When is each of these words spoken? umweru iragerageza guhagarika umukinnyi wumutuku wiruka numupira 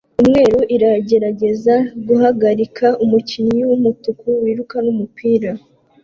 umweru 0.21 0.59
iragerageza 0.75 1.75
guhagarika 2.07 2.85
umukinnyi 3.03 3.61
wumutuku 3.69 4.27
wiruka 4.43 4.75
numupira 4.85 5.51